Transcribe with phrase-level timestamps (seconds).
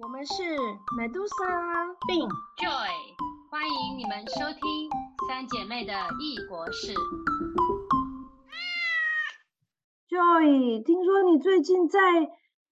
[0.00, 0.42] 我们是
[0.96, 1.36] 美杜莎
[2.06, 2.88] 病 Joy，
[3.50, 4.88] 欢迎你们收听
[5.28, 6.94] 三姐妹的异国事。
[10.08, 11.98] Joy，听说你最近在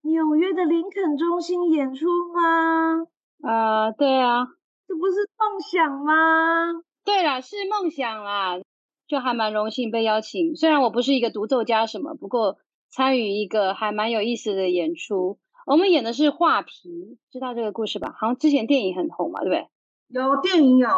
[0.02, 3.06] 纽约的林肯中心演出吗？
[3.42, 4.46] 呃，对啊，
[4.88, 6.82] 这不是梦想吗？
[7.04, 8.60] 对啦，是梦想啦，
[9.06, 10.56] 就还蛮荣幸被邀请。
[10.56, 12.58] 虽然我不是一个独奏家什么，不过
[12.88, 15.38] 参与一个还蛮有意思的演出。
[15.70, 18.12] 我们演的是画皮，知道这个故事吧？
[18.18, 19.68] 好像之前电影很红嘛，对不对？
[20.08, 20.88] 有电影有，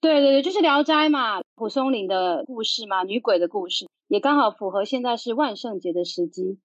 [0.00, 6.58] 对对对，就是《聊斋》嘛，蒲松龄的故事嘛，女鬼的故事，也刚好符合现在是万圣节的时机，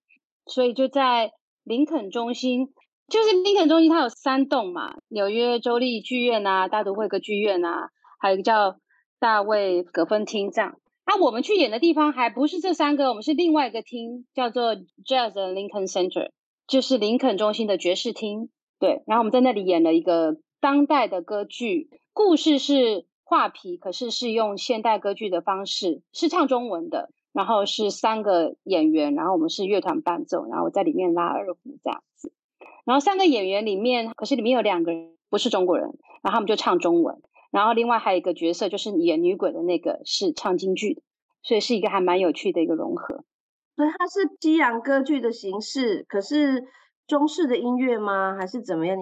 [0.47, 2.73] 所以就在林肯中心，
[3.07, 8.77] 就是林肯中心它有三栋嘛，纽约州立剧院啊，大都会歌剧院啊，还有一个叫
[9.19, 10.79] 大卫葛芬厅这样。
[11.05, 16.31] 那、我们去演的地方还不是这三个，我们是另外一个厅，叫做 Jazz Lincoln Center，
[16.67, 18.49] 就是林肯中心的爵士厅。
[18.79, 32.33] 对，然后我们在那里演了一个当代的歌剧，故事是画皮，可是是用现代歌剧的方式，是唱中文的，然后是三个演员，然后我们是乐团伴奏，然后我在里面拉二胡这样子。
[32.83, 35.85] 然后三个演员里面，可是里面有两个人不是中国人，
[36.23, 41.03] 然后他们就唱中文，然后另外还有一个角色就是演女鬼的那个是唱京剧的，
[41.43, 43.23] 所以是一个还蛮有趣的一个融合。
[43.85, 46.63] 它是西洋歌剧的形式，可是
[47.07, 48.35] 中式的音乐吗？
[48.39, 48.97] 还是怎么样？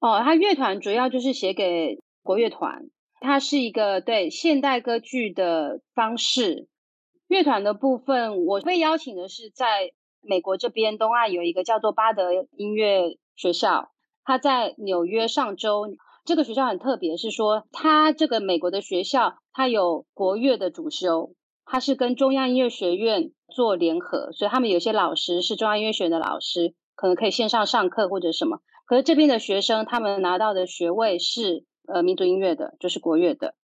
[0.00, 2.82] 哦，它乐团主要就是写给国乐团，
[3.20, 6.68] 它是一个对现代歌剧的方式。
[7.28, 13.90] 乐团的部分，我被邀请的是在美国这边东岸有一个叫做巴德音乐学校，
[14.24, 15.96] 它在纽约上周。
[16.24, 28.60] 这个学校很特别，是说它这个美国的学校，它有国乐的主修，它是跟中央音乐学院做联合，所以他们有些老师是中央音乐学院的老师，可能可以线上上课或者什么。
[28.84, 33.54] 可是这边的学生，他们拿到的学位是呃民族音乐的，就是国乐的，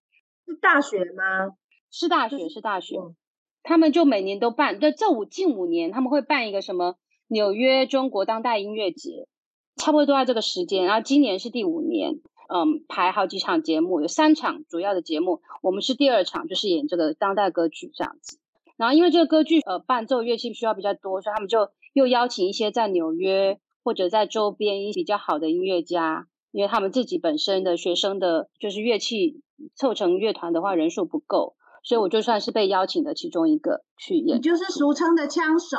[0.47, 1.55] 是大学吗？
[1.91, 2.97] 是大学是大学。
[2.97, 3.15] 嗯
[3.65, 6.97] 他们就每年都办，对，这五近五年他们会办一个什么
[7.29, 9.29] 纽约中国当代音乐节，
[9.77, 10.85] 差不多都在这个时间。
[10.85, 12.15] 然后今年是第五年，
[12.53, 18.41] 嗯，排好几场节目，有三场主要的节目，我们是第二场，就是演这个当代歌剧这样子。
[18.83, 29.41] 然后因为这个歌剧呃伴奏乐器需要比较多，所以他们就又邀请一些在纽约或者在周边比较好的音乐家，因为他们自己本身的学生的就是乐器
[29.77, 31.55] 凑成乐团的话人数不够。
[31.85, 35.77] 所以我就算是被邀请的其中一个去演，你就是俗称的枪手。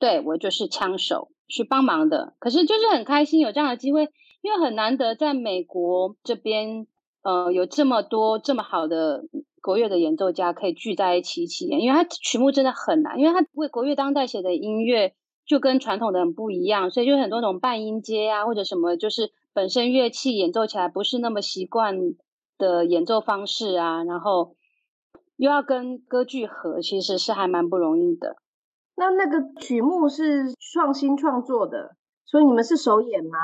[0.00, 2.34] 对我就是枪手去帮忙的。
[2.40, 4.08] 可是就是很开心有这样的机会，
[4.42, 6.88] 因为很难得在美国这边，
[7.22, 9.22] 呃，有这么多这么好的
[9.64, 15.14] 国乐的演奏家可以聚在一起一起演，因为他曲目真的很难，因为他为国乐当代写的音乐
[15.46, 21.96] 就跟传统的很不一样，所以就很多种半音阶啊或者什么，就是本身乐器演奏起来不是那么习惯
[22.58, 24.54] 的演奏方式啊，然后。
[25.36, 28.36] 又要跟歌剧合，其实是还蛮不容易的。
[28.94, 33.36] 那那个曲目是创新创作的，所以你们是首演吗？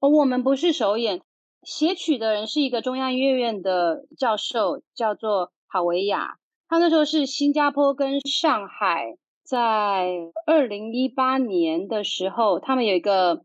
[0.00, 1.22] 哦，我们不是首演，
[1.62, 6.36] 写曲的人是一个中央音乐院的教授，叫做郝维亚。
[6.68, 10.08] 他那时候是新加坡跟上海在
[10.46, 13.44] 二零一八年的时候，他们有一个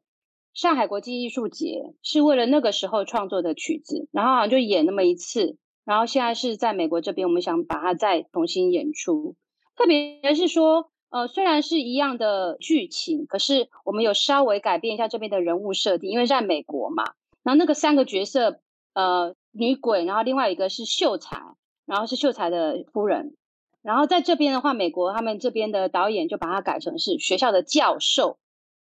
[0.53, 5.57] 上海国际艺术节，是为了那个时候创作的曲子，然后好像就演那么一次。
[5.83, 9.35] 然后现在是在美国这边，我们想把它再重新演出。
[9.75, 17.03] 特别是说，呃，虽然是一样的剧情，可是我们有稍微改变一下这边的人物设定，因为在美国嘛。
[17.45, 18.59] 然后那个三个角色，
[18.93, 21.39] 呃，女鬼，然后另外一个是秀才，
[21.85, 23.37] 然后是秀才的夫人。
[23.81, 28.39] 然后在这边的话，美国他们这边的导演就把它改成是学校的教授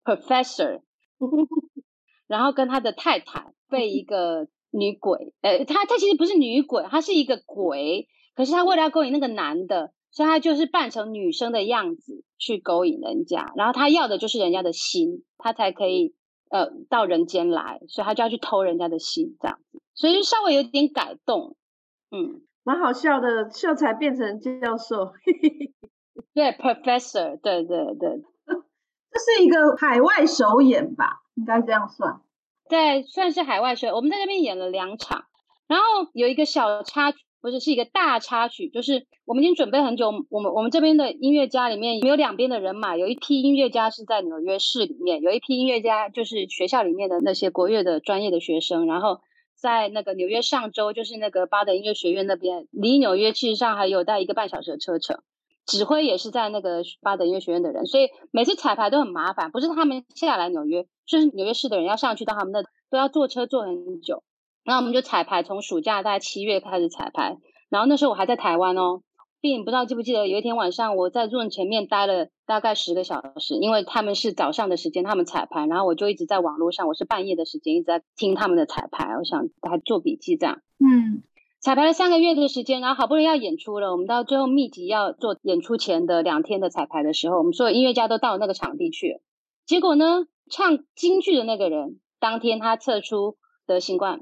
[0.05, 0.81] （professor），
[2.29, 4.47] 然后跟他的太太被一个。
[4.77, 8.09] 女鬼，呃，她她其实不是女鬼，她是一个鬼。
[8.35, 13.53] 可是她为了要勾引那个男的，所以她就是扮成女生的样子去勾引人家。
[13.55, 16.17] 然后她要的就是人家的心，她才可以
[16.55, 19.83] 呃到人间来，所以他就要去偷人家的心这样子。
[19.93, 21.57] 所以稍微有点改动，
[22.13, 23.51] 嗯，蛮好笑的。
[23.51, 25.13] 秀才变成教授，
[26.33, 28.23] 对，professor，对对对，
[29.11, 31.23] 这是一个海外首演吧？
[31.35, 32.21] 应该这样算。
[32.69, 35.25] 对，算是海外学，我们在那边演了两场，
[35.67, 37.13] 然后有一个小插
[37.45, 49.21] 不是是一个大插曲，就是我们已经准备很久，我们我们这边的音乐家里面有两边的人马，有一批音乐家是在纽约市里面，有一批音乐家就是学校里面的那些国乐的专业的学生，然后
[49.55, 55.19] 在那个纽约上周就是那个巴德音乐学院那边，离纽约其实上还有大一个半小时的车程，
[55.67, 59.51] 指挥也是在那个巴德音乐学院的人，所以每次彩排都很麻烦。
[59.51, 64.23] 不是他们下来纽约，就是纽约市的人要上去到他们那，都要坐车坐很久。
[64.65, 67.37] 然后我们就彩排，从暑假大概七月开始彩排。
[67.69, 69.03] 然后那时候我还在台湾哦，
[69.41, 80.61] 并不知道记不记得有一天晚上我在 Zoom 前面待了大概十个小时，因为他们是早上的时间他们彩排，然后我就一直在网络上，我是半夜的时间一直在听他们的彩排，我想还做笔记这样。
[80.79, 81.23] 嗯，
[81.61, 89.21] 彩排了三个月的时间，然后好不容易要演出了，我们到最后密集要做演出前的两天的彩排的时候，我们所有音乐家都到那个场地去，
[89.67, 94.21] 结果呢，唱京剧的那个人当天他测出得新冠。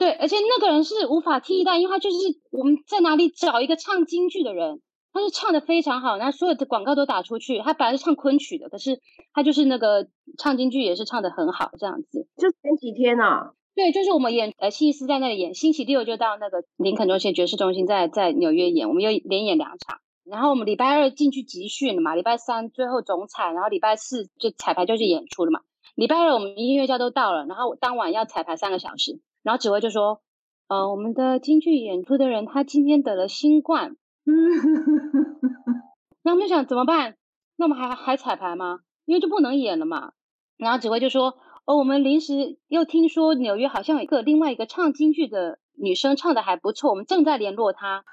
[0.00, 2.16] 对，而且那个人是无法替代，因为他就是
[2.50, 4.80] 我们在哪里找一个唱京剧的人，
[5.12, 7.58] 他是唱的非常好，然后所有的广告都打出去。
[7.58, 8.98] 他本来是唱昆曲的，可是
[9.34, 10.08] 他就是那个
[10.38, 12.26] 唱京剧也是唱的很好，这样子。
[12.38, 19.98] 就前几天啊，对，就是我们演呃星期四在那里演，星期六就到那个林肯中心爵士中心在在纽约演，我们又连演两场。
[20.24, 25.60] 然后我们礼拜二进去集训了嘛，礼拜三最后总彩，然后礼拜四就彩排就是演出了嘛。
[25.94, 29.20] 礼拜二我们音乐家都到了，然后当晚要彩排三个小时。
[29.42, 30.20] 然后指挥就说
[30.68, 33.96] ：“呃，我们的京剧演出的人他今天得了新冠。”
[34.26, 34.34] 嗯，
[36.22, 37.16] 那我们就想怎么办？
[37.56, 38.80] 那我们还还彩排吗？
[39.06, 40.12] 因为就不能演了嘛。
[40.56, 48.04] 然后指挥就说：“哦，我们临时又听说纽约好像有一个另外一个唱京剧的女生唱的还不错，我们正在联络她。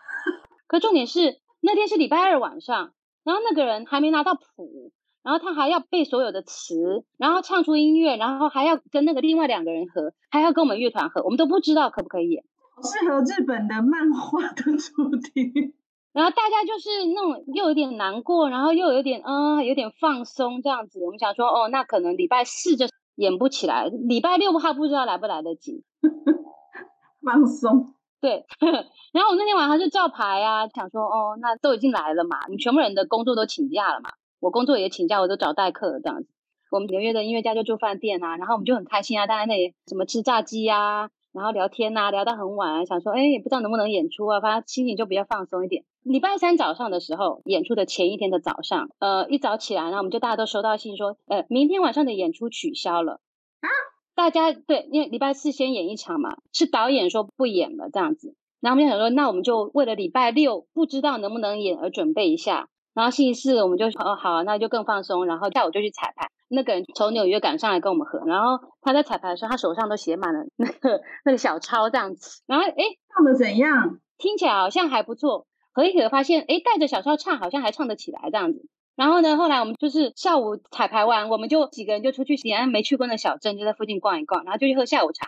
[0.65, 2.93] 可重点是那天是礼拜二晚上，
[3.23, 4.91] 然后那个人还没拿到谱。”
[5.27, 12.45] 然后他还要背所有的词，然后唱出音乐，然后还要跟那个另外两个人合，还要跟我们乐团合，我们都不知道可不可以演。
[12.81, 15.73] 适合日本的漫画的主题。
[16.15, 21.03] 然后大家就是那种又有点难过，然后又有点嗯，有点放松这样子。
[21.03, 22.85] 我们想说，哦，那可能礼拜四就
[23.15, 25.83] 演不起来，礼拜六他不知道来不来得及。
[27.21, 27.95] 放松。
[28.21, 28.45] 对。
[29.11, 34.09] 然后我那天晚上就照排啊，想说，哦，那都已经来了嘛，我们全部人的工作都请假了嘛。
[34.39, 36.29] 我工作也请假，我都找代课这样子。
[36.69, 45.85] 我们纽约的音乐家就住饭店啊，然后我们就很开心啊，大家那里什么吃炸鸡啊，然后聊天呐，聊到很晚啊，想说哎，也不知道能不能演出啊，反正心情就比较放松一点。
[46.03, 53.21] 礼拜三早上的时候，演出的前一天的早上，呃，一早起来，然后我们就大家都收到信说，呃，明天晚上的演出取消了
[53.61, 53.67] 啊。
[54.13, 62.67] 大家对，因为礼拜四先演一场嘛，是导演说不演了这样子，然后我们就想说，那我们就为了礼拜六不知道能不能演而准备一下。
[62.97, 65.27] 然后星期四我们就哦好，那就更放松。
[65.27, 66.31] 然后下午就去彩排。
[66.47, 68.23] 那个人从纽约赶上来跟我们合。
[68.25, 72.41] 然后他在彩排的时候，他手上都写满了那个那个小抄这样子。
[72.47, 72.73] 然后哎，
[73.13, 73.99] 唱的怎样？
[74.17, 75.45] 听起来好像还不错。
[75.73, 78.67] 合一合发现，哎，带着小抄唱好像还唱得起来这样子。
[78.95, 85.27] 然后呢，后来我们就是下午彩排完，我们就几个人就出去西安没去过的小镇，就在附近逛一逛，然后就去喝下午茶。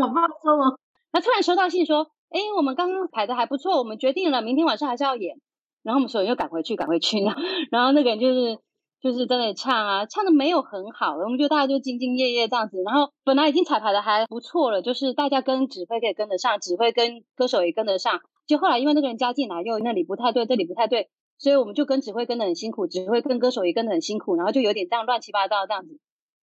[0.00, 0.78] 好放松哦。
[1.12, 5.36] 那突然收到信说，哎，我们刚刚排的还不错，我们决定了明天晚上还是要演。
[5.82, 7.32] 然后我们所有人又赶回去，赶回去呢。
[7.70, 8.58] 然后那个人就是
[9.00, 12.76] 就是在那里唱啊，唱的没有很好，我们就大家就兢兢业业这样子。
[12.84, 18.20] 然后本来已经彩排的还不错了，就是大家跟指挥可以跟得上，指挥跟歌手也跟得上。
[18.46, 25.98] 就后来因为那个人加进来，又那里不太对，这里不太对，所以我们就跟指挥跟得很辛苦，指挥跟歌手也跟得很辛苦，然后就有点这样乱七八糟这样子。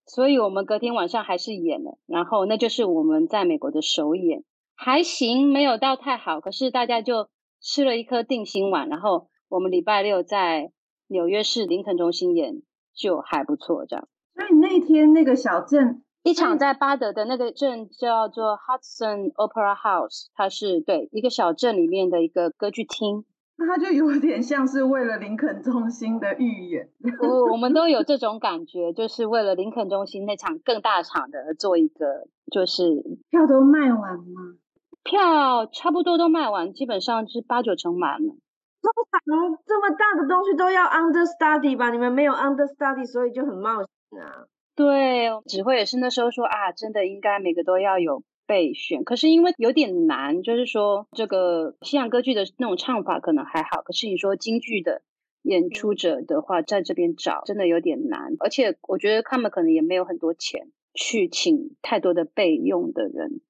[0.07, 4.43] 所以我们隔天晚上还是演了，然后那就是我们在美国的首演，
[4.75, 7.29] 还行，没有到太好，可是大家就。
[7.61, 10.71] 吃了一颗定心丸，然后我们礼拜六在
[11.07, 12.61] 纽约市林肯中心演，
[12.93, 14.07] 就还不错这样。
[14.33, 23.25] 所以那天那个小镇，一场在巴德的那个镇叫做 Hudson Opera House，它是对一个小镇里面的一个歌剧厅。
[23.57, 26.89] 那它就有点像是为了林肯中心的预演。
[27.21, 34.55] 我我们都有这种感觉，就是为了林肯中心那场更大场的做一个，就是票都卖完吗？
[35.03, 38.35] 票差不多都卖完，基本上是八九成满了。
[38.81, 41.91] 通常这么大的东西都要 understudy 吧？
[41.91, 44.45] 你们没有 understudy，所以就很冒险啊。
[44.75, 49.03] 对，指挥也是那时候说啊，真的应该每个都要有备选。
[49.03, 55.03] 可是因为有点难，就是说这个西洋歌剧的那种唱法可能还好，可是你说京剧的
[55.43, 58.35] 演出者的话，在这边找真的有点难。
[58.39, 63.41] 而且我觉得他们可能也没有很多钱去请太多的备用的人。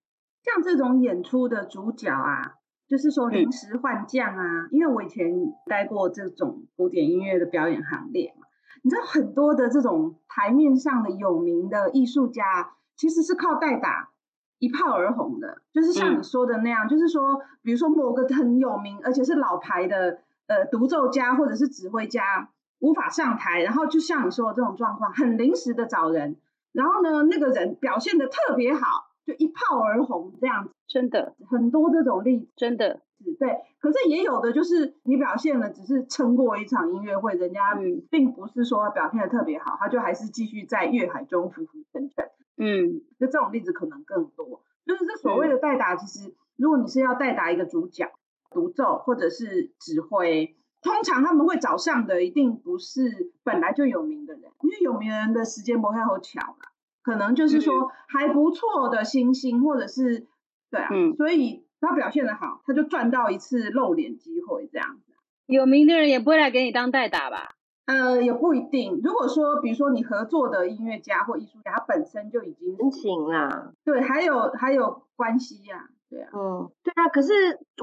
[0.43, 2.55] 像这种演出的主角啊，
[2.88, 4.67] 就是说临时换将啊。
[4.71, 8.48] 因为我以前待过这种古典音乐的表演行列嘛，
[8.83, 14.10] 你知道很多的这种台面上的有名的艺术家，其实是靠代打
[14.57, 15.62] 一炮而红的。
[15.71, 26.38] 就是像你说的那样，就是说，比如说某个很有名而且是老牌的呃独奏家或者是指挥家无法上台，然后就像你说的这种状况，很临时的找人，
[26.71, 29.11] 然后呢，那个人表现的特别好。
[29.25, 33.58] 就一炮而红这样子，真的很多这种例子，真的次，对。
[33.80, 37.78] 可是也有的就是你表现的只是撑过一场音乐会，人家
[38.10, 42.30] 并不是说表现的特别好，他就还是继续在乐海中浮浮沉沉。
[42.58, 44.63] 嗯，就这种例子可能更多。
[44.86, 48.12] 就是这所谓的代打，其实如果你是要代打一个主角、
[48.50, 56.71] 独奏或者是指挥，通常他们会找上的一定不是本来就有名的人，因为有名人的时间不太好抢啊。
[57.03, 60.27] 可能就是说还不错的星星，或者是
[60.70, 65.13] 对啊，所以他表现的好，他就赚到一次露脸机会这样子。
[65.48, 67.55] 有名的人也不会来给你当代打吧？
[67.86, 69.01] 呃，也不一定。
[69.03, 77.10] 如果说比如说你合作的音乐家或艺术家，他本身就已经申请啦，对，还有还有关系呀，对啊，嗯，对啊。
[77.10, 77.34] 可是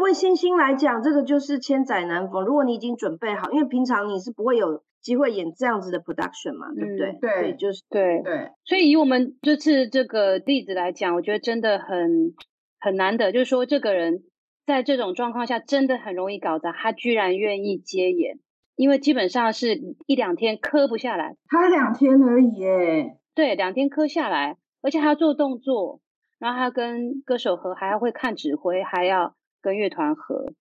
[0.00, 2.44] 为星星来讲，这个就是千载难逢。
[2.44, 4.82] 如果你已经准备好，因为平常你是不会有。
[5.00, 7.18] 机会演这样子的 production 嘛，对不对？
[7.20, 8.50] 对，就是对对。
[8.64, 12.34] 所以以我们这次这个例子来讲，我觉得真的很
[12.80, 14.24] 很难得，就是说这个人
[14.66, 18.38] 在这种状况下真的很容易搞砸，他居然愿意接演，
[18.76, 21.36] 因为基本上是一两天磕不下来。
[21.46, 23.16] 他两天而已耶。
[23.34, 26.00] 对，两天磕下来，而且还要做动作，
[26.38, 30.52] 然后还要跟歌手合，还要会看指挥，还要跟乐团合，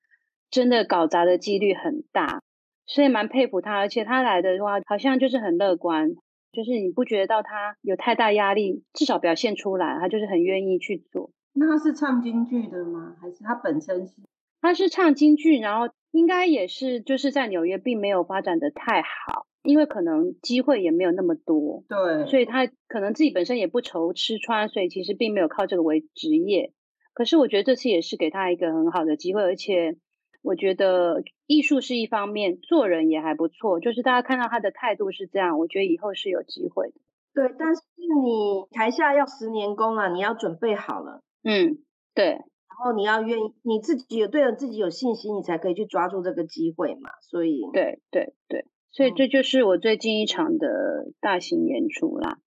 [0.52, 2.44] 真的搞砸的几率很大。
[2.88, 6.12] 所以蛮佩服他，而且他来的话好像就是很乐观，
[6.54, 11.32] 就是你不觉得到他有太大压力，至少表现出来，他就是很愿意去做。
[11.54, 13.18] 那他是唱京剧的吗？
[13.22, 14.14] 还是他本身是？
[14.62, 21.84] 他是唱京剧，然后应该也是就是在纽约并没有发展的太好，因为可能机会也没有那么多。
[21.90, 26.72] 对，所以他可能自己本身也不愁吃穿，所以其实并没有靠这个为职业。
[27.14, 29.98] 可是我觉得这次也是给他一个很好的机会，而且。
[30.42, 33.80] 我觉得艺术是一方面，做人也还不错。
[33.80, 36.96] 就是大家看到他的态度是这样，我觉得以后是有机会的。
[37.34, 41.22] 对，但是你台下要十年功啊，你要准备好了。
[41.44, 41.78] 嗯，
[42.14, 42.26] 对。
[42.30, 47.10] 然后你要愿意，你自己有对了自己有信心，你才可以去抓住这个机会嘛。
[47.22, 52.38] 所以，对对对，所以这就是我最近一场的大型演出啦。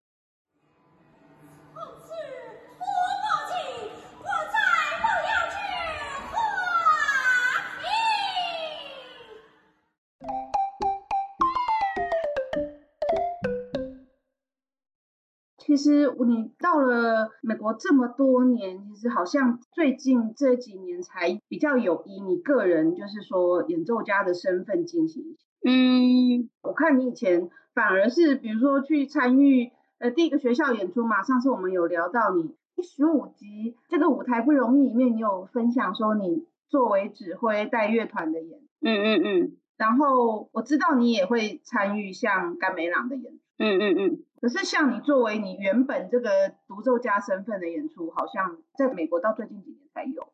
[15.71, 25.37] 其实你到了美国这么多年，其实好像最近这几年才比较有以你个人就是说演奏家的身份进行。
[25.65, 38.59] 嗯，我看你以前反而是比如说去参与呃第一个学校演出嘛，上次我们有聊到你第十五集这个舞台不容易里面，你有分享说你作为指挥带乐团的演。
[38.81, 39.57] 嗯嗯嗯。
[39.77, 43.39] 然后我知道你也会参与像甘美朗的演出。
[43.63, 46.31] 嗯嗯嗯，可是像你作为你原本这个
[46.67, 50.33] 独奏家身份的演出，好像在美国到最近几年才有。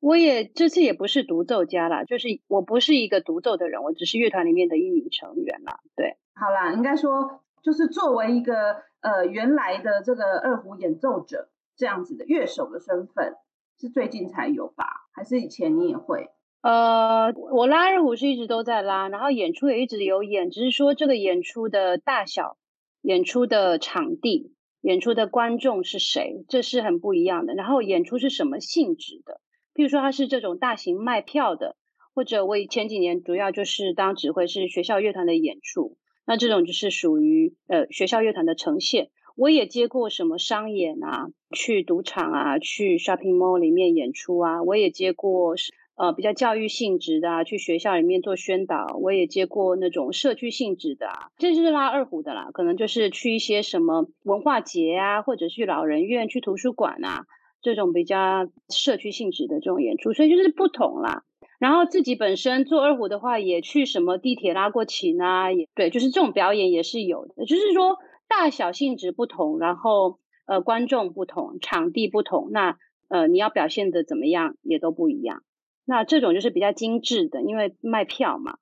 [0.00, 5.80] 我也这次也不是独奏家啦，就是我不是一个独奏的人，我只是乐团里面的一名成员啦。
[5.96, 13.36] 对，好啦，应该说就是作为一个呃原来的这个二胡演奏者这样子的乐手的身份，
[13.78, 14.86] 是最近才有吧？
[15.12, 16.30] 还是以前你也会？
[16.62, 22.56] 呃，我拉二胡是一直都在拉，然后演出也一直有演，只是说这个演出的大小、
[23.02, 27.54] 演出的场地、演出的观众是谁，这是很不一样的。
[27.54, 29.40] 然后演出是什么性质的？
[29.74, 31.76] 譬如说它是这种大型卖票的，
[32.14, 39.10] 或者我前几年主要就是当指挥是学校乐团的演出，那这种就是属于呃学校乐团的呈现。
[39.36, 45.72] 我也接过什么商演啊，去赌场啊，去 shopping mall 里面演出啊，我也接过是。
[46.00, 57.26] 呃，比较教育性质的，啊去学校里面做宣导，我也接过那种社区性质的，啊这就是拉二胡的啦，可能就是去一些什么文化节啊，或者去老人院、去图书馆啊，
[57.60, 61.22] 这种比较社区性质的这种演出，所以就是不同啦。
[61.58, 72.78] 然后自己本身做二胡的话，也去什么地铁拉过琴啊，也对，就是这种表演也是有的，就是说大小性质不同，然后呃观众不同，场地不同，那
[73.08, 75.42] 呃你要表现的怎么样也都不一样。
[75.90, 78.54] 那这种就是比较精致的，因为卖票嘛，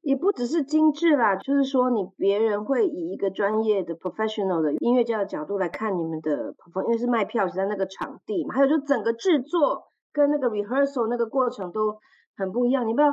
[0.00, 6.54] 也不只是精致啦，就是说你别人会以一个专业的 professional 的音乐家的角度来看你们的
[6.86, 11.98] 因为是卖票是在那个场地嘛，还有就整个制作跟那个 rehearsal 那个过程都
[12.34, 12.88] 很不一样。
[12.88, 13.12] 你不要，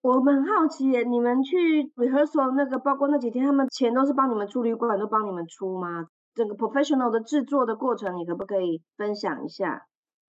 [0.00, 6.06] 我们很好奇耶，你们去 rehearsal 那个，包括那几天他们钱都是帮你们出，旅馆都帮你们出吗？
[6.36, 9.82] 整个 professional 的制作的过程，你可不可以分享一下？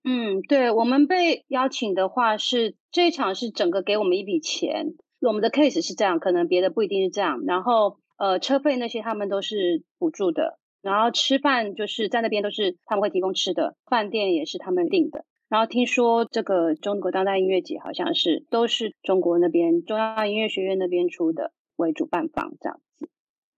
[0.08, 7.42] 嗯，对我们被邀请的话是这一场是整个给我们一笔钱，我们的 case 是这样，可能别的不一定是这样。
[7.48, 15.26] 然后呃车费那些他们都是补助的，然后吃饭就是在那边都是他们会提供吃的，饭店也是他们订的。
[15.50, 23.10] 然后听说这个中国当代音乐节好像是都是中国那边中央音乐学院那边出的为主办方这样子。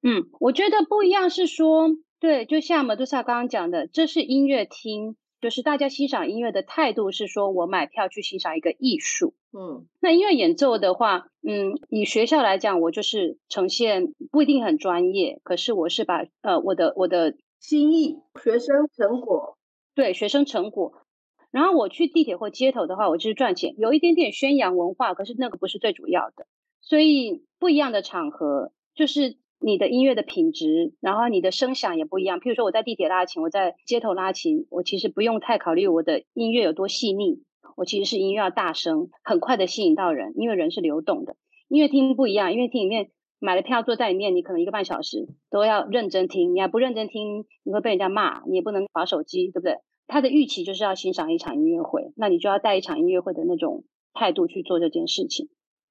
[0.02, 1.90] 嗯，我觉得不一样是说，
[2.22, 9.34] 对，就像马杜萨刚刚讲的，这是音乐厅，就是大家欣赏音乐的态度是说我买票去欣赏一个艺术。
[9.52, 19.58] 嗯，那音乐演奏的话，嗯，以学校来讲，我就是呈现不一定很专业，可是我是把呃我的我的心意，学生成果，
[19.96, 21.02] 对学生成果。
[21.50, 26.46] 然后我去地铁或街头的话，我就是赚钱，有一点点宣扬文化，可是那个不是最主要的。
[26.82, 32.40] 所以不一样的场合，就是你的音乐的品质，然后你的声响也不一样。
[32.40, 37.44] 譬如说我在地铁拉琴，我在街头拉琴，我其实不用太考虑我的音乐有多细腻，
[37.76, 41.36] 我其实是音乐要大声，很快的吸引到人，因为人是流动的。
[41.70, 43.10] 音乐厅不一样，音乐厅里面
[43.40, 49.78] 买了票坐在里面，你可能一个半小时都要认真听，你还不认真听，你会被人家骂，你也不能划手机，对不对？
[50.06, 53.84] 他的预期就是要欣赏一场音乐会，那你就要带一场音乐会的那种
[54.14, 55.50] 态度去做这件事情。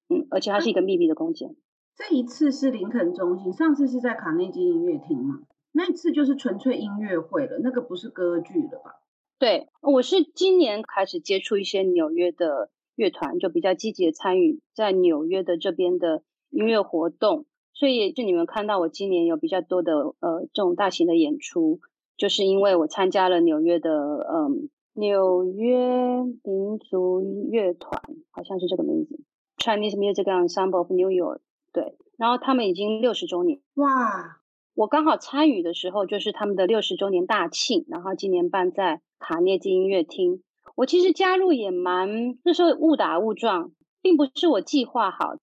[0.09, 1.55] 嗯，而且它是一个密闭的空间。
[1.97, 5.39] 这一次是林肯中心，上次是在卡内基音乐厅嘛？
[5.71, 9.01] 那一次就是纯粹音乐会了，那个不是歌剧了吧？
[9.39, 21.79] 对，我是今年开始接触一些纽约的乐团，就比较积极的参与在纽约的这边的音乐活动，所以就你们看到我今年有比较多的呃这种大型的演出。
[22.15, 28.01] 就是因为我参加了纽约的，嗯，纽约民族乐团，
[28.31, 29.19] 好像是这个名字
[29.59, 31.41] ，Chinese Music Ensemble of New York。
[31.77, 34.39] 对，然后他们已经六十周年，哇！
[34.73, 40.41] 我刚好参与的时候就是他们的六十周年大庆，然后今年办在卡涅基音乐厅。
[40.75, 45.35] 我其实加入也蛮那时候误打误撞，并不是我计划好。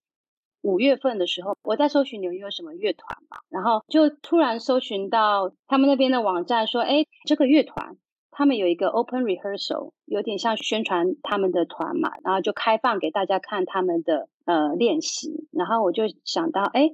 [0.61, 7.95] 五月份的时候，我在搜寻纽约有什么乐团嘛，然后就突然搜寻到他们那边的网站，说，哎，这个乐团
[8.37, 16.89] 他们有一个 open rehearsal，有点像宣传他们的团嘛，然后就开放给大家看他们的呃练习，然后我就想到，哎，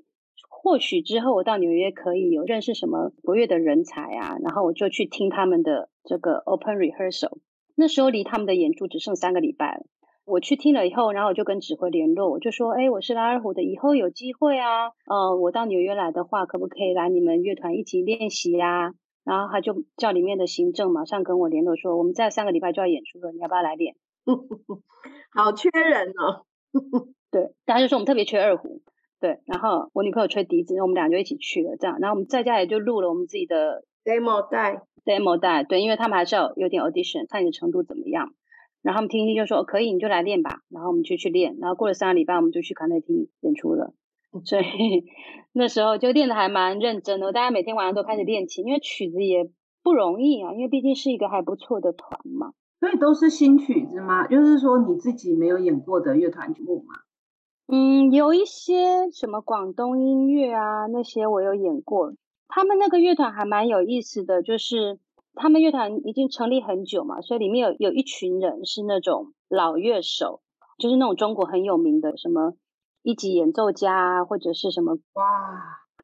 [0.48, 7.40] 或许之后我到纽约可以有认识什么国乐的人才啊，然后我就去听他们的这个 open rehearsal，
[7.76, 9.86] 那时候离他们的演出只剩三个礼拜了。
[10.26, 18.94] 我去听了以后，然后我就跟指挥联络，我就说，哎，我是拉二胡的，以后有机会啊，呃，我到纽约来的话，可不可以来你们乐团一起练习呀？
[19.24, 23.96] 然后他就叫里面的行政马上跟我联络说，我们在三个礼拜就要演出了，你要不要来练？
[25.34, 26.46] 好缺人哦。
[27.32, 28.82] 对，大家就说我们特别缺二胡，
[29.20, 38.34] 对，然后我女朋友吹笛子，我们俩就一起去了，这样，然后我们在家也就录了我们自己的 demo 带，demo 带，对，因为他们还是要有点 audition，看你的程度怎么样。
[38.82, 40.62] 然后他们听听就说可以，你就来练吧。
[40.70, 41.56] 然后我们就去练。
[41.60, 43.94] 然后过了三个礼拜，我们就去卡内基演出了。
[44.46, 45.06] 所以
[45.54, 47.32] 那时候就练的还蛮认真的。
[47.32, 49.50] 大家每天晚上都开始练琴，因为曲子也
[49.84, 52.54] 不容易啊，因为毕竟是一个还不错的团嘛。
[52.80, 54.28] 所以都是新曲子吗？
[54.28, 56.96] 就是说你自己没有演过的乐团曲目吗？
[57.68, 62.14] 嗯，有一些什么广东音乐啊，那些我有演过。
[62.48, 65.00] 他们那个乐团还蛮有意思的，就是。
[65.34, 70.42] 他们乐团已经成立很久嘛，所以里面有有一群人是那种老乐手，
[70.78, 72.54] 就是那种中国很有名的什么
[73.04, 75.24] 一级演奏家或者是什么哇，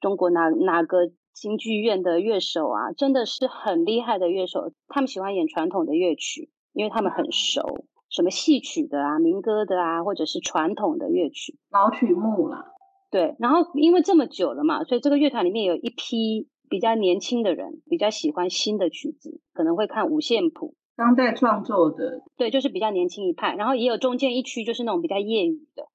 [0.02, 4.72] 中国哪哪个京剧院的乐手啊，真的是很厉害的乐手。
[4.88, 7.62] 他们喜欢演传统的乐曲，因为他们很熟，
[8.10, 12.74] 什么戏曲的啊、民歌的啊，或者是传统的乐曲老曲目了。
[13.10, 16.50] 对，然后因为这么久了嘛，所以这个乐团里面有一批。
[16.70, 23.56] 比较年轻的人比较喜欢新的曲子，可能会看五线谱，当代创作的，对，就是比较年轻一派。
[23.56, 25.88] 然后也有中间一区，就是那种比较业余的，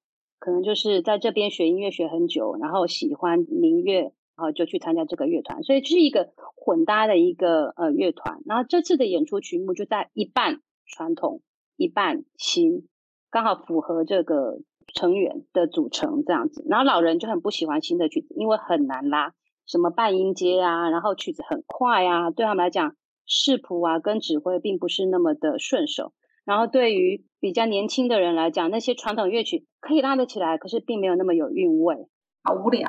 [0.42, 8.40] 可能就是在这边学音乐学很久，然后喜欢民乐，然后就去参加这个乐团，所以是一个混搭的一个呃乐团。
[8.44, 11.42] 然后这次的演出曲目就在一半传统，
[11.76, 12.88] 一半新，
[13.30, 14.58] 刚好符合这个
[14.92, 16.66] 成员的组成这样子。
[16.68, 19.34] 然后老人就很不喜欢新的曲子，因为很难拉。
[19.64, 26.12] 什么半音阶啊，然后曲子很快啊，对他们来讲视谱啊跟指挥并不是那么的顺手。
[26.44, 32.06] 然后对于比较年轻的人来讲，那些传统乐曲可以拉得起来，可是并没有那么有韵味，
[32.44, 32.88] 好无聊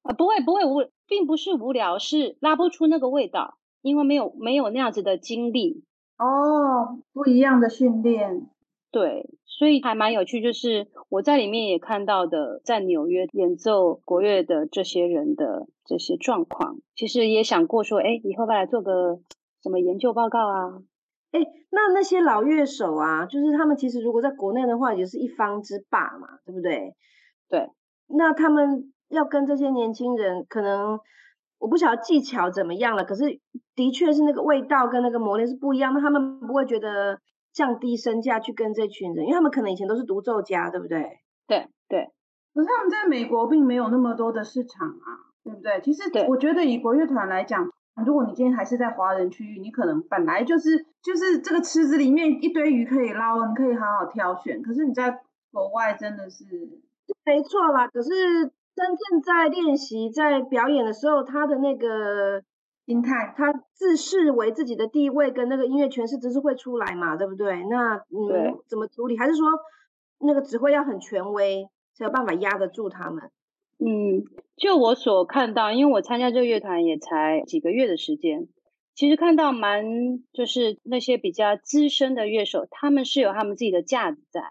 [0.00, 0.14] 啊！
[0.14, 5.84] 不会不会无，并不是无聊，是拉不出那个味道，因为没有没有那样子的经历
[6.16, 8.48] 哦，不一样的训练。
[8.90, 19.20] 对，所以还蛮有趣，就是我在里面也看到的，在纽约演奏国乐的这些人的这些状况，其实也想过说，哎，以后再来做个
[19.62, 20.82] 什么研究报告啊？
[21.32, 21.40] 哎，
[21.70, 26.94] 那那些老乐手啊，就是他们其实如果在国内的话，也是一方之霸嘛，对不对？
[27.48, 27.70] 对，
[28.08, 30.98] 那他们要跟这些年轻人，可能
[31.58, 33.40] 我不晓得技巧怎么样了，可是
[33.74, 37.18] 的确是那个味道跟那个磨练是不一样，的他们不会觉得。
[37.52, 41.18] 降低身价去跟这群人，因为他们可能以前都是独奏家，对不对？
[41.48, 42.08] 对对，
[42.54, 45.80] 可是他们在美国并没有那么多的市场啊，对不对？
[45.80, 47.68] 其实对我觉得以国乐团来讲，
[48.06, 54.62] 如果你今天还是在华人区域，你可能本来就是就是这个池子里面一堆鱼可以捞，你可以好好挑选。
[54.62, 55.20] 可是你在
[55.52, 56.44] 国外真的是
[57.24, 58.10] 没错啦，可是
[58.74, 62.42] 真正在练习、在表演的时候，他的那个
[62.86, 67.64] 心态，他自视为自己的地位跟那个音乐诠释知识会出来嘛，对不对？
[67.64, 69.18] 那你们怎么处理？
[69.18, 69.46] 还是说
[70.20, 73.30] 那个指挥要很权威，才有办法压得住他们？
[73.82, 74.24] 嗯，
[74.56, 78.48] 就我所看到，因为我参加这个乐团也才几个月的时间，
[78.94, 79.84] 其实看到蛮
[80.32, 84.42] 就是那些比较资深的乐手，他们是有他们自己的架子在。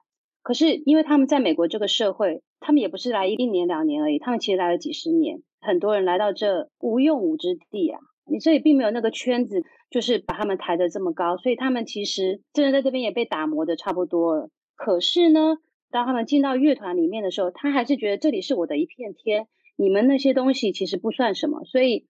[0.42, 5.44] 可是因为他们在美国这个社会，他们也不是来一年两年而已，他们其实来了几十年。
[5.62, 9.62] 很多人来到这无用武之地啊，你这里并没有那个圈子，
[9.92, 14.50] 就是把他们抬得这么高，所以他们其实真的在这边也被打磨的差不多了。
[14.76, 15.58] 可是呢，
[15.92, 21.64] 当他们进到乐团里面的时候，他还是觉得这里是我的一片天，你们那些东西其实不算什么。
[21.66, 22.08] 所以，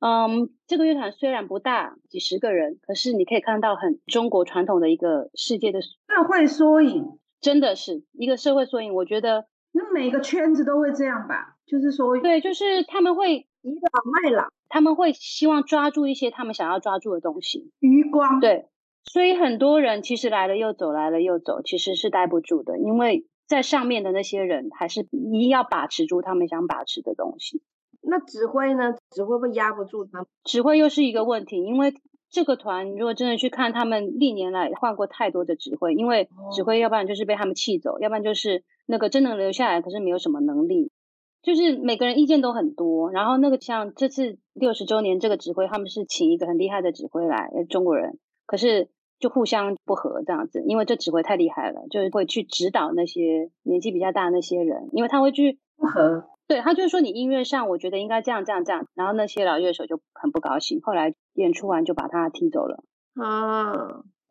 [0.00, 5.88] 嗯，这个乐团虽然不大，几十个人，可是你可以看到很中国传统的一个世界的，社
[6.28, 8.94] 会缩影，真的是一个社会缩影。
[8.94, 11.56] 我觉得那每个圈子都会这样吧？
[11.66, 17.70] 就是说，对，就是他们会，倚老卖老，他们会希望抓住一些他们想要抓住的东西。
[17.80, 18.66] 余光，对，
[19.04, 27.62] 所以很多人其实来了又走，来了又走，其实是待不住的，因为在上面的那些人还是一定要把持住他们想把持的东西。
[28.02, 28.94] 那指挥呢？
[29.10, 30.26] 指挥会压不住他们。
[30.44, 31.92] 指挥又是一个问题，因为
[32.30, 40.90] 这个团如果真的去看，他们历年来换过太多的指挥，因为指挥要不然就是被他们气走，要不然就是那个真能留下来，可是没有什么能力，
[41.42, 43.10] 就是每个人意见都很多。
[43.10, 48.18] 然后那个像这次六十周年这个指挥，他们是请一个很厉害的指挥来，呃中国人，
[48.50, 48.88] 可是
[49.20, 62.82] 就互相不合这样子，因为这指挥太厉害了，就是会去指导那些年纪比较大的那些人，因为他会去不合，对他就是说，你音乐上我觉得应该这样这样这样，然后那些老乐手就很不高兴，后来演出完就把他踢走了。
[63.14, 63.70] 啊，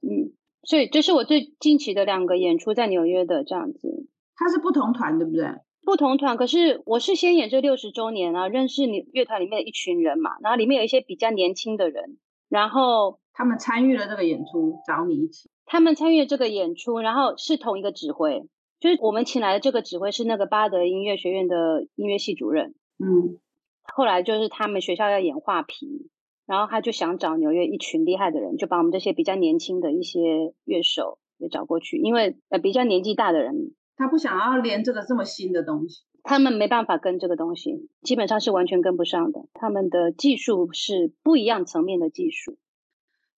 [0.01, 4.05] 嗯，所以这是我最近期的两个演出在纽约的这样子，
[4.35, 5.47] 他是不同团，对不对？
[5.85, 6.35] 不同团。
[6.35, 12.17] 可是我是先演这六十周年啊，认识你乐团里面的一群人嘛，然后里面有一些比较年轻的人，
[12.49, 15.49] 然后他们参与了这个演出，找你一起。
[15.65, 18.45] 他们参与了这个演出，然后是同一个指挥，
[18.81, 22.75] 就是我们请来的这个指挥是那个巴德音乐学院的音乐系主任。
[22.97, 23.39] 嗯，
[23.83, 26.09] 后来就是他们学校要演画皮，
[26.45, 36.03] 然后他就想找纽约一群厉害的人，就把我们这些比较年轻的一些乐手也找过去，因为呃比较年纪大的人，他不想要连这个这么新的东西。
[36.23, 39.45] 他们没办法跟这个东西，基本上是完全跟不上的。
[39.53, 42.57] 他们的技术是不一样层面的技术。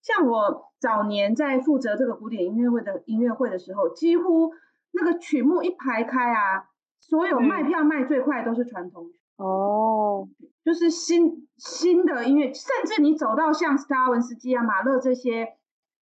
[0.02, 4.52] 像我早年在负责这个古典音乐会的音乐会的时候，几乎
[4.92, 6.66] 那个曲目一排开啊，
[7.00, 7.68] 所有卖嗯。
[7.68, 10.28] 票卖最快都是传统曲，哦，
[10.66, 15.56] 就是新新的音乐，甚至你走到像斯达文斯基啊、马勒这些，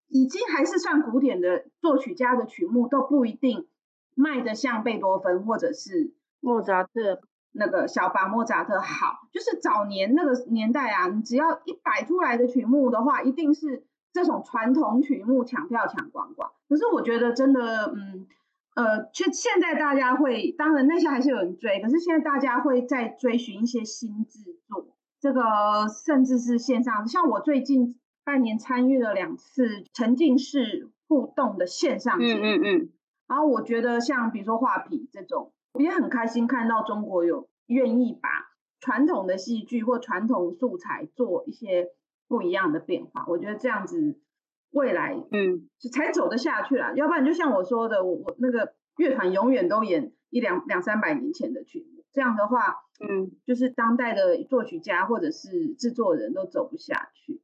[0.07, 3.67] 已经还是算古典的作曲家的曲目，都不一定
[4.15, 16.51] 卖的像贝多芬或者是莫扎特，那个小巴莫扎特好，就是早年那个年代啊，你只要一摆出来的曲目的话，一定是这种传统曲目抢票抢光光。
[16.67, 18.27] 可是我觉得真的，嗯，
[18.75, 24.87] 呃，现现在大家会，当然那些还是有人追，可是现在大家会在追寻一些新制作，
[25.19, 32.89] 这个甚至是线上，像我最近半年参与了两次沉浸式互动的线上节嗯，嗯嗯，
[33.27, 38.29] 然后我觉得像比如说画皮这种，我也很开心看到中国有愿意把
[38.79, 41.89] 传统的戏剧或传统素材做一些
[42.29, 43.25] 不一样的变化。
[43.27, 44.17] 我觉得这样子
[44.71, 57.41] 未来嗯就才走得下去啦，要不然就像我说的，我我那个乐团永远都演一两两三百年前的曲目，这样的话，嗯，就是当代的作曲家或者是制作人都走不下去。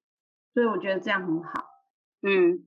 [0.53, 1.65] 所以我觉得这样很好。
[2.21, 2.65] 嗯，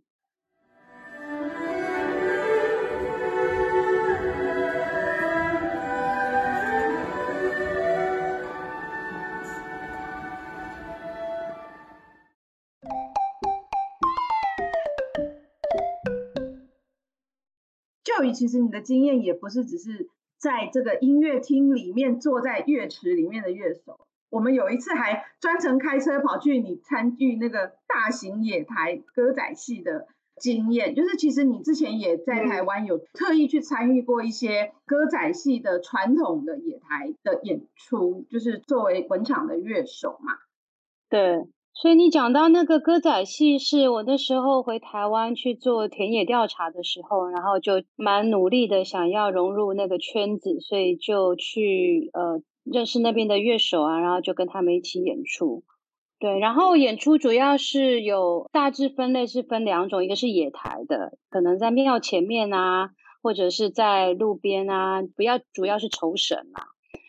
[18.28, 23.98] 育其实你的经验也不是只是在这个音乐厅里面坐在乐池里面的乐手。
[24.30, 40.34] 我们有一次还专程开车跑去你参与那个大型野台歌仔戏的经验，就是其实你之前也在台湾有特意去参与过一些歌仔戏的传统的野台的演出，就是作为本场的乐手嘛。
[41.08, 41.48] 对，
[41.80, 55.62] 所以你讲到那个歌仔戏，是我那时候回台湾去做田野调查的时候，然后就蛮努力的想要融入那个圈子，所以就去呃认识那边的乐手啊，然后就跟他们一起演出。
[56.18, 62.90] 对，然后演出主要是有大致分类是分两种，一个是野台的，可能在庙前面啊，
[63.22, 66.64] 或者是在路边啊，不要主要是酬神嘛。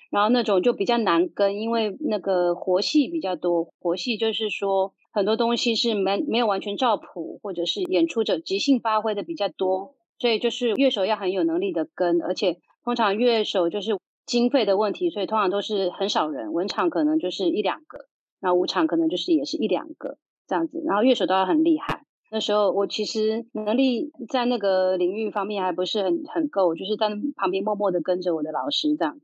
[0.09, 18.05] 然后那种就比较难跟，因为那个活戏比较多，活戏就是说很多东西是没没有完全照谱，或者是演出者即兴发挥的比较多，所以就是乐手要很有能力的跟，而且通常乐手就是经费的问题，所以通常都是很少人，文场可能就是一两个。
[18.41, 20.17] 那舞场可能就是也是一两个
[20.47, 22.03] 这样子，然后乐手都要很厉害。
[22.31, 29.19] 那时候我其实能力在那个领域方面还不是很很够，就是在旁边默默的跟着我的老师这样。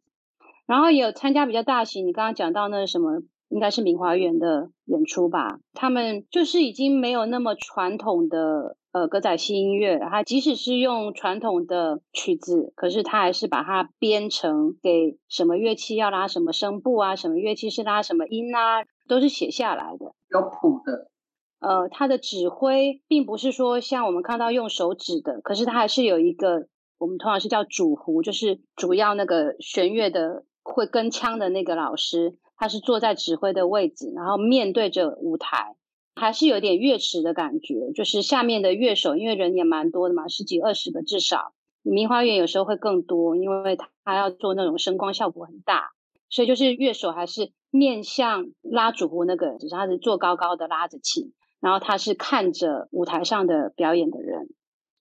[0.65, 5.59] 然后也有参加比较大型，你刚刚讲到那什么，应该是明华园的演出吧？
[5.73, 18.83] 他们就是已经没有那么传统的呃歌仔戏音乐，他即使是用传统的曲子，可是他还是把它编成给什么乐器要拉什么声部啊，什么乐器是拉什么音啊。
[19.07, 21.11] 都是写下来的，有谱的。
[21.59, 35.77] 呃，他的指挥并不是说像我们看到用手指的，可是他还是有一个，我们通常是叫主胡，就是主要那个弦乐的会跟腔的那个老师，他是坐在指挥的位置，然后面对着舞台，
[36.15, 37.91] 还是有点乐池的感觉。
[37.93, 41.53] 就是下面的乐手，因为人也蛮多的嘛，十几二十个至少。
[41.83, 45.91] 明花园有时候会更多，因为他要做那种声光效果很大，
[46.29, 47.53] 所以就是乐手还是。
[47.71, 54.47] 面向拉主胡那个，只是他是坐高高的拉着琴，然后他是看着舞台上的表演的人，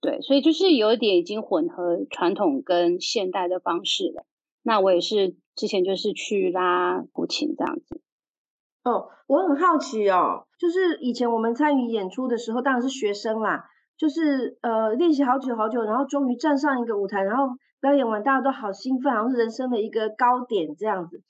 [0.01, 4.27] 对，所以就是有点已经混合传统跟现代的方式了。
[4.65, 8.01] 那我也是之前就是去拉古琴这样子。
[8.85, 13.65] 哦，我很好奇哦，就是以前我们参与演出的时候，当然是学生啦，
[13.97, 21.23] 就是呃练习好久好久，然后终于站上一个舞台，然后表演完，大家都好兴奋，好像是人生的一个高点这样子。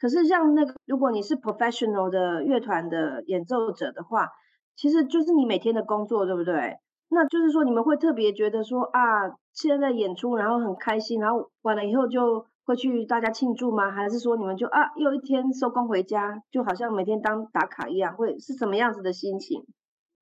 [0.00, 4.28] 可是像那个，如果你是 professional 的乐团的演奏者的话，
[4.74, 6.78] 其实就是你每天的工作，对不对？
[7.08, 13.90] 那就是说你们会特别觉得说啊，现在演出然后很开心，然后完了以后就会去大家庆祝吗？
[13.90, 19.64] 还是说你们就啊又一天收工回家，就好像每天当打卡一样，会是什么样子的心情？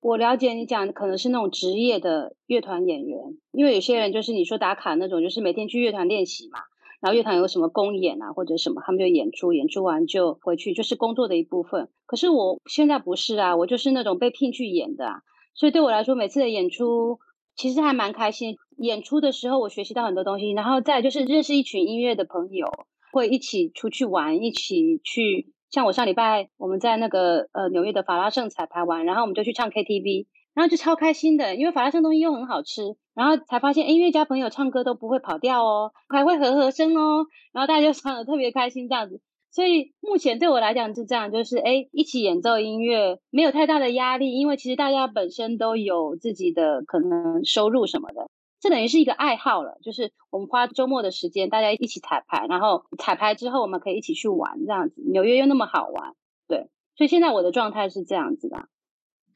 [0.01, 3.19] 我了解你讲可能是那种职业的乐团演员，
[3.51, 6.59] 因为有些人就是你说打卡那种，就是每天去乐团练习嘛。
[7.01, 11.89] 然后乐团有什么公演啊，或者什么，他们就演出，演出完就回去，就是工作的一部分。
[12.05, 15.21] 可是我现在不是啊，我就是那种被聘去演的，啊，
[15.55, 17.19] 所以对我来说，每次的演出
[17.61, 18.57] 其实还蛮开心。
[18.77, 22.65] 演出的时候，我学习到很多东西，然后再就是认识一群音乐的朋友，
[23.11, 25.53] 会一起出去玩，一起去。
[25.69, 32.81] 像我上礼拜我们在那个呃纽约的法拉盛彩排完，然后我们就去唱 KTV，然后就超开心的，因为法拉盛东西又很好吃。
[33.13, 37.27] 然后才发现，音乐家朋友唱歌都不会跑调哦，还会和和声哦。
[37.53, 39.21] 然后大家就唱的特别开心这样子。
[39.51, 48.29] 所以目前对我来讲是这样，就是哎，一起演奏音乐没有太大的压力，因为其实大家本身都有自己的可能收入什么的，
[48.61, 49.77] 这等于是一个爱好了。
[49.83, 55.01] 就是我们花周末的时间，大家一起彩排，然后彩排之后我们可以一起去玩这样子。
[55.11, 56.15] 纽约又那么好玩，
[56.47, 56.69] 对。
[56.95, 58.69] 所以现在我的状态是这样子的。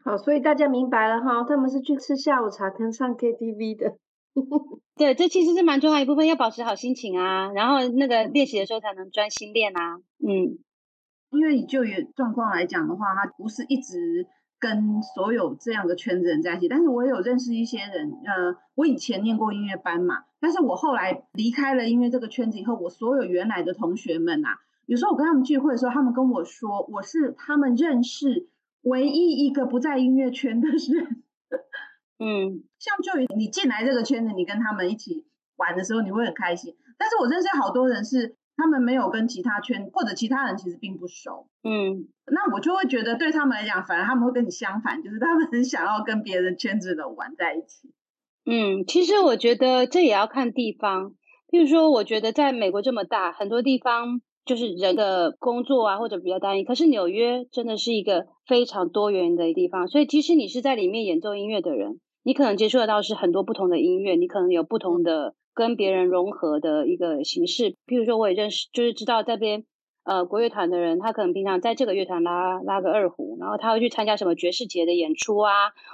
[0.04, 3.98] 好，所以大家明白了哈，他们是去吃下午茶跟上 KTV 的。
[4.96, 9.98] 对，这其实是蛮重要一部分，要保持好心情啊，然后那个练习的时候才能专心练啊。
[10.20, 10.60] 嗯，
[11.32, 14.28] 因为以就业状况来讲的话，他不是一直
[14.60, 18.12] 跟所有这样的圈子人在一起，但是我也有认识一些人。
[18.26, 28.50] 呃，我以前念过音乐班嘛，但是我后来离开了音乐这个圈子以后，我所有原来的同学们啊，有时候我跟他们聚会的时候，他们跟我说，我是他们认识。
[28.82, 31.24] 唯一一个不在音乐圈的人，
[32.18, 35.26] 嗯，像就你进来这个圈子，你跟他们一起
[35.58, 36.76] 玩的时候，你会很开心。
[36.98, 47.94] 但是我认识好多人是，他们没有跟其他圈或者其他人其实并不熟，嗯，那我就会觉得对他们来讲，反而他们会跟你相反，就是他们很想要跟别人圈子的玩在一起。
[48.46, 51.16] 嗯，其实我觉得这也要看地方，
[51.50, 54.22] 譬如说，我觉得在美国这么大，很多地方。
[54.46, 56.64] 就是人的工作啊，或者比较单一。
[56.64, 67.76] 可是纽约真的是一个非常多元的地方，所以即使你是在里面演奏音乐的人，你可能接触得到是很多不同的音乐，你可能有不同的跟别人融合的一个形式。
[67.86, 69.64] 譬如说，我也认识，就是知道这边
[70.06, 75.52] 呃国乐团的人，他可能平常在这个乐团拉拉个二胡，然后他会去参加什么爵士节的演出啊，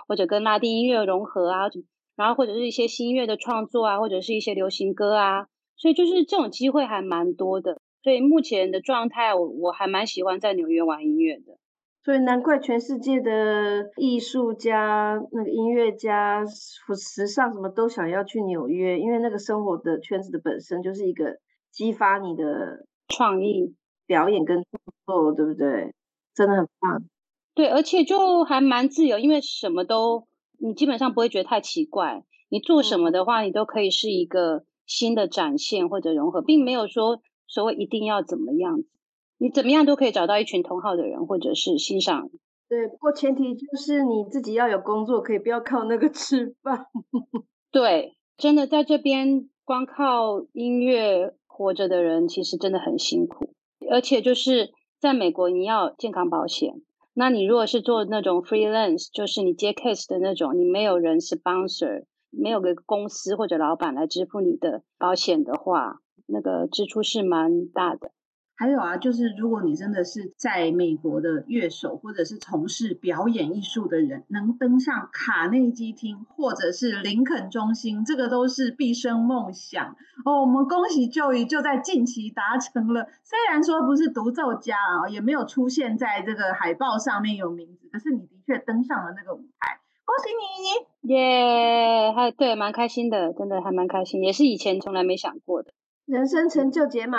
[0.08, 1.70] 或者跟拉丁音乐融合啊，
[2.15, 7.82] 然后或者是一些新音乐的创作啊，或者是一些流行歌啊，所以就是这种机会还蛮多的。
[8.04, 11.58] 所以目前的状态，我我还蛮喜欢在纽约玩音乐的。
[12.03, 21.37] 所以难怪全世界的艺术家、那个音乐家、时尚什么都想要去纽约，因为那个生活的圈子的本身就是一个
[21.71, 23.75] 激发你的创意、
[24.07, 24.67] 表演跟创
[25.05, 25.93] 作，对不对？
[26.33, 27.03] 真的很棒。
[27.53, 32.23] 对，而且就还蛮自由，因为什么都你基本上不会觉得太奇怪。
[32.49, 38.87] 你做什么的话，你都可以是一个新的展现或者融合，并没有说所谓一定要怎么样子。
[39.41, 42.30] 你怎么样都可以找到一群同好的人，或者是欣赏。
[42.69, 46.86] 对，不过前提就是你自己要有工作，可以不要靠那个吃饭。
[47.71, 53.56] 对，真的在这边光靠音乐活着的人，其实真的很辛苦。
[53.89, 56.75] 而且就是在美国，你要健康保险。
[57.15, 65.95] 那你如果是做那种 freelance，就是你接 case 的那种，你没有人 sponsor，没有个公司或者老板来支付你的保险的话，
[66.27, 68.12] 那个支出是蛮大的。
[68.62, 79.95] 还有啊，就是如果你真的是在美国的乐手，或者是从事表演艺术的人，能登上卡内基厅或者是林肯中心，这个都是毕生梦想
[80.26, 80.41] 哦。
[80.41, 90.30] 我们恭喜 Joey 就在近期达成了，虽然说不是独奏家啊，也没有出现在这个海报上面有名字，可是你的确登上了那个舞台，恭喜
[91.02, 91.12] 你！
[91.15, 95.74] 耶，还对，蛮开心的，真的还蛮开心，也是以前从来没想过的，
[96.06, 97.17] 人生成就解码。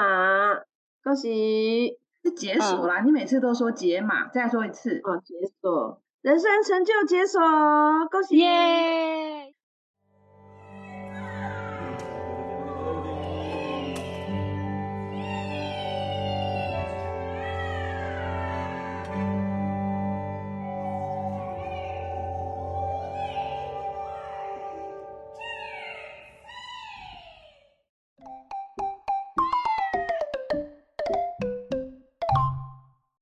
[1.03, 3.01] 恭喜是解锁啦！
[3.05, 7.41] 你每次都说解码，再说一次哦，解锁人生成就解锁，
[8.11, 9.52] 恭喜耶！